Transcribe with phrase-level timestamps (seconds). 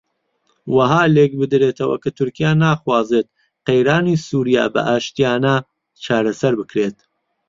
[0.75, 3.27] وەها لێک بدرێتەوە کە تورکیا ناخوازێت
[3.67, 5.55] قەیرانی سووریا بە ئاشتییانە
[6.03, 6.97] چارەسەر بکرێت